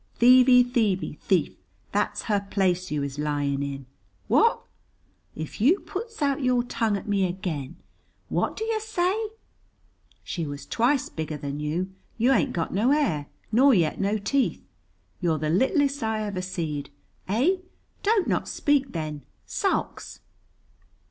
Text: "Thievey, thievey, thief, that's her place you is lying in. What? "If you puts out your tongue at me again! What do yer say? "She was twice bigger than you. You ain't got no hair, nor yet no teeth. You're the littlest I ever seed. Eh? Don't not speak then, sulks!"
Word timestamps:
"Thievey, 0.17 0.63
thievey, 0.63 1.19
thief, 1.19 1.53
that's 1.91 2.23
her 2.23 2.47
place 2.49 2.89
you 2.89 3.03
is 3.03 3.19
lying 3.19 3.61
in. 3.61 3.85
What? 4.27 4.63
"If 5.35 5.61
you 5.61 5.79
puts 5.81 6.23
out 6.23 6.41
your 6.41 6.63
tongue 6.63 6.97
at 6.97 7.07
me 7.07 7.27
again! 7.29 7.75
What 8.27 8.57
do 8.57 8.63
yer 8.65 8.79
say? 8.79 9.13
"She 10.23 10.43
was 10.47 10.65
twice 10.65 11.07
bigger 11.09 11.37
than 11.37 11.59
you. 11.59 11.91
You 12.17 12.31
ain't 12.31 12.51
got 12.51 12.73
no 12.73 12.89
hair, 12.89 13.27
nor 13.51 13.75
yet 13.75 14.01
no 14.01 14.17
teeth. 14.17 14.65
You're 15.19 15.37
the 15.37 15.51
littlest 15.51 16.01
I 16.01 16.23
ever 16.25 16.41
seed. 16.41 16.89
Eh? 17.27 17.57
Don't 18.01 18.27
not 18.27 18.47
speak 18.47 18.93
then, 18.93 19.21
sulks!" 19.45 20.21